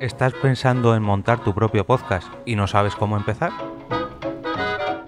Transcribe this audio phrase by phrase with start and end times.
[0.00, 3.50] ¿Estás pensando en montar tu propio podcast y no sabes cómo empezar?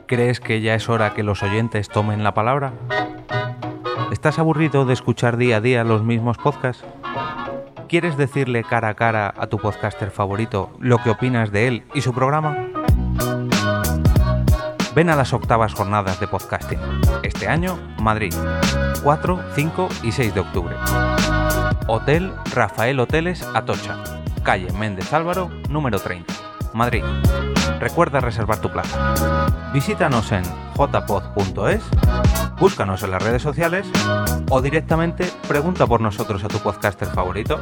[0.06, 2.72] ¿Crees que ya es hora que los oyentes tomen la palabra?
[4.10, 6.84] ¿Estás aburrido de escuchar día a día los mismos podcasts?
[7.88, 12.00] ¿Quieres decirle cara a cara a tu podcaster favorito lo que opinas de él y
[12.00, 12.56] su programa?
[14.96, 16.80] Ven a las octavas jornadas de podcasting.
[17.22, 18.34] Este año, Madrid.
[19.04, 20.74] 4, 5 y 6 de octubre.
[21.86, 24.19] Hotel Rafael Hoteles Atocha.
[24.42, 26.32] Calle Méndez Álvaro, número 30.
[26.72, 27.04] Madrid.
[27.78, 29.70] Recuerda reservar tu plaza.
[29.72, 30.42] Visítanos en
[30.74, 31.82] jpod.es,
[32.58, 33.86] búscanos en las redes sociales
[34.50, 37.60] o directamente pregunta por nosotros a tu podcaster favorito.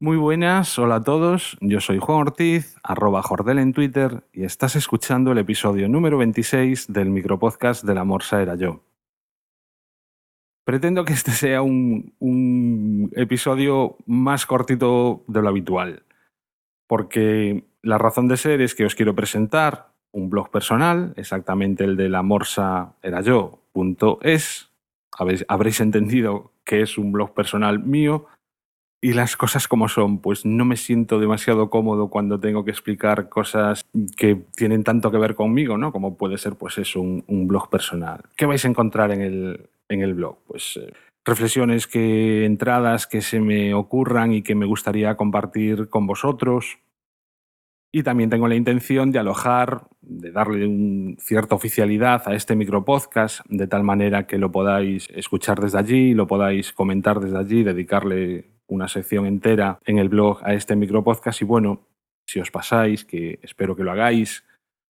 [0.00, 4.76] Muy buenas, hola a todos, yo soy Juan Ortiz, arroba Jordel en Twitter y estás
[4.76, 8.82] escuchando el episodio número 26 del micropodcast de La Morsa era yo.
[10.64, 16.04] Pretendo que este sea un, un episodio más cortito de lo habitual,
[16.86, 21.96] porque la razón de ser es que os quiero presentar un blog personal, exactamente el
[21.96, 24.70] de la morsa era yo.es.
[25.48, 28.26] Habréis entendido que es un blog personal mío
[29.00, 33.28] y las cosas como son, pues no me siento demasiado cómodo cuando tengo que explicar
[33.28, 33.84] cosas
[34.16, 35.92] que tienen tanto que ver conmigo, ¿no?
[35.92, 38.22] Como puede ser, pues un, un blog personal.
[38.34, 40.38] ¿Qué vais a encontrar en el, en el blog?
[40.46, 40.92] Pues eh,
[41.24, 46.78] reflexiones que, entradas que se me ocurran y que me gustaría compartir con vosotros.
[47.92, 53.40] Y también tengo la intención de alojar, de darle un, cierta oficialidad a este micropodcast,
[53.48, 58.50] de tal manera que lo podáis escuchar desde allí, lo podáis comentar desde allí, dedicarle
[58.66, 61.86] una sección entera en el blog a este micropodcast y bueno,
[62.26, 64.44] si os pasáis, que espero que lo hagáis,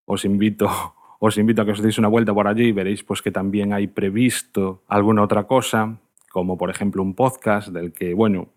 [0.06, 0.70] os invito,
[1.18, 3.72] os invito a que os deis una vuelta por allí y veréis pues que también
[3.72, 5.98] hay previsto alguna otra cosa,
[6.30, 8.48] como por ejemplo un podcast del que, bueno,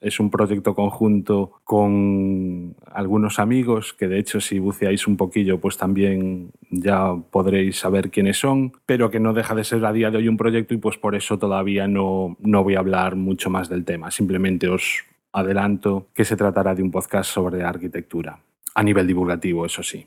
[0.00, 5.76] es un proyecto conjunto con algunos amigos que de hecho si buceáis un poquillo pues
[5.76, 10.18] también ya podréis saber quiénes son, pero que no deja de ser a día de
[10.18, 13.68] hoy un proyecto y pues por eso todavía no, no voy a hablar mucho más
[13.68, 14.10] del tema.
[14.10, 18.38] Simplemente os adelanto que se tratará de un podcast sobre arquitectura,
[18.74, 20.06] a nivel divulgativo, eso sí.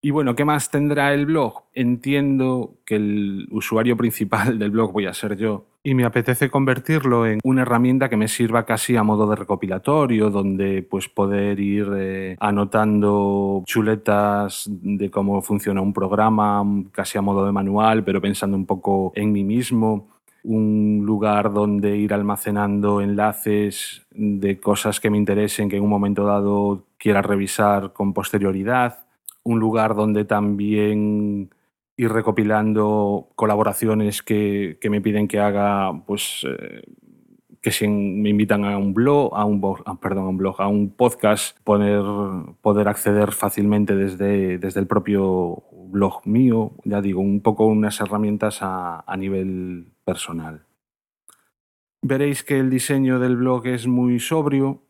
[0.00, 1.64] Y bueno, ¿qué más tendrá el blog?
[1.74, 5.66] Entiendo que el usuario principal del blog voy a ser yo.
[5.82, 10.30] Y me apetece convertirlo en una herramienta que me sirva casi a modo de recopilatorio,
[10.30, 17.44] donde pues poder ir eh, anotando chuletas de cómo funciona un programa, casi a modo
[17.44, 20.08] de manual, pero pensando un poco en mí mismo.
[20.44, 26.24] Un lugar donde ir almacenando enlaces de cosas que me interesen, que en un momento
[26.24, 29.07] dado quiera revisar con posterioridad
[29.48, 31.50] un lugar donde también
[31.96, 36.82] ir recopilando colaboraciones que, que me piden que haga, pues, eh,
[37.62, 40.90] que me invitan a un blog, a un, a, perdón, a un blog, a un
[40.90, 42.02] podcast, poder,
[42.60, 48.58] poder acceder fácilmente desde, desde el propio blog mío, ya digo, un poco unas herramientas
[48.60, 50.66] a nivel personal.
[52.02, 54.82] Veréis que el diseño del blog es muy sobrio,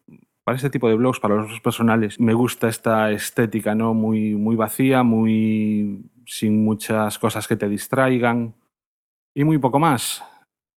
[0.48, 3.92] para este tipo de blogs, para los personales, me gusta esta estética, ¿no?
[3.92, 8.54] Muy, muy vacía, muy sin muchas cosas que te distraigan
[9.34, 10.24] y muy poco más.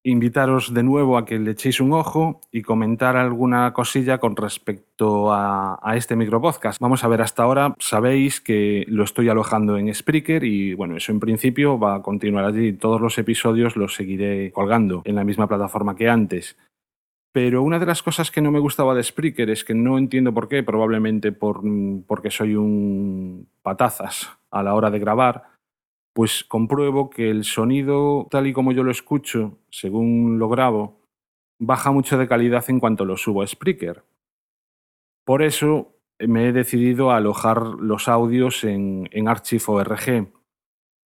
[0.04, 5.32] Invitaros de nuevo a que le echéis un ojo y comentar alguna cosilla con respecto
[5.32, 6.82] a, a este micropodcast.
[6.82, 11.14] Vamos a ver, hasta ahora sabéis que lo estoy alojando en Spreaker y bueno, eso
[11.14, 12.74] en principio va a continuar allí.
[12.74, 16.58] Todos los episodios los seguiré colgando en la misma plataforma que antes.
[17.34, 20.34] Pero una de las cosas que no me gustaba de Spreaker es que no entiendo
[20.34, 21.62] por qué, probablemente por,
[22.06, 25.44] porque soy un patazas a la hora de grabar,
[26.14, 31.00] pues compruebo que el sonido, tal y como yo lo escucho, según lo grabo,
[31.58, 34.04] baja mucho de calidad en cuanto lo subo a Spreaker.
[35.24, 40.34] Por eso me he decidido a alojar los audios en, en Archive.org,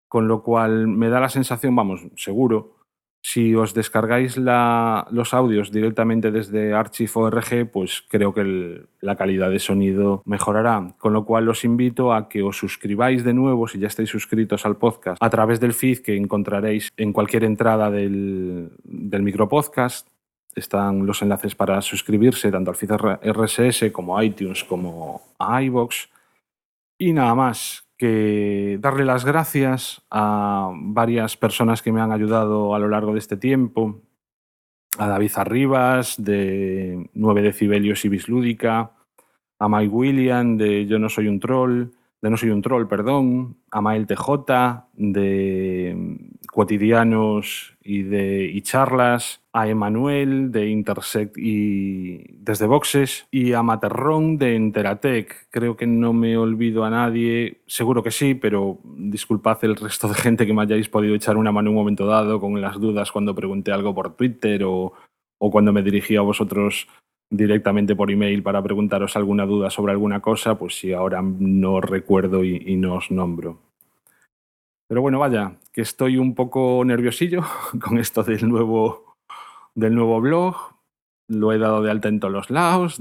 [0.09, 2.82] con lo cual me da la sensación, vamos, seguro,
[3.25, 10.23] si os descargáis los audios directamente desde Archive.org, pues creo que la calidad de sonido
[10.27, 10.95] mejorará.
[10.99, 14.67] Con lo cual os invito a que os suscribáis de nuevo, si ya estáis suscritos
[14.67, 20.09] al podcast, a través del feed que encontraréis en cualquier entrada del, del micropodcast.
[20.57, 26.09] Están los enlaces para suscribirse tanto al feed RSS como a iTunes como a iVoox.
[26.99, 32.81] Y nada más, que darle las gracias a varias personas que me han ayudado a
[32.81, 34.01] lo largo de este tiempo.
[34.99, 38.91] A David Arribas, de 9 decibelios y bislúdica,
[39.57, 43.59] a Mike William, de Yo no soy un troll, de No soy un troll, perdón,
[43.71, 52.67] a Mael TJ, de Cotidianos y de y charlas, a Emanuel de Intersect y desde
[52.67, 55.49] Boxes y a Materrón de Enteratec.
[55.51, 60.15] Creo que no me olvido a nadie, seguro que sí, pero disculpad el resto de
[60.15, 63.13] gente que me hayáis podido echar una mano en un momento dado con las dudas
[63.13, 64.93] cuando pregunté algo por Twitter o,
[65.39, 66.89] o cuando me dirigí a vosotros
[67.31, 72.45] directamente por email para preguntaros alguna duda sobre alguna cosa, pues si ahora no recuerdo
[72.45, 73.72] y, y no os nombro.
[74.93, 77.41] Pero bueno, vaya, que estoy un poco nerviosillo
[77.83, 79.17] con esto del nuevo,
[79.75, 80.55] del nuevo blog.
[81.29, 83.01] Lo he dado de alta en todos los lados.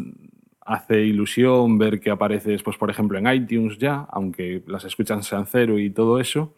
[0.61, 5.45] Hace ilusión ver que apareces, pues, por ejemplo, en iTunes ya, aunque las escuchas sean
[5.45, 6.55] cero y todo eso.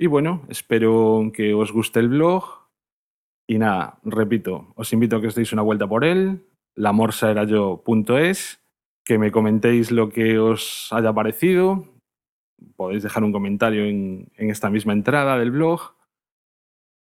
[0.00, 2.42] Y bueno, espero que os guste el blog.
[3.46, 6.44] Y nada, repito, os invito a que os deis una vuelta por él,
[6.74, 8.60] lamorsaerayo.es,
[9.04, 11.99] que me comentéis lo que os haya parecido.
[12.76, 15.94] Podéis dejar un comentario en, esta misma entrada del blog.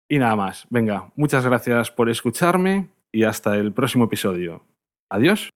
[0.08, 0.66] Y nada más.
[0.70, 4.64] Venga, muchas gracias por escucharme y hasta el próximo episodio.
[5.10, 5.50] Adiós.